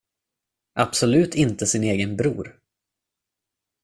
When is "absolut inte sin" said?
0.73-1.83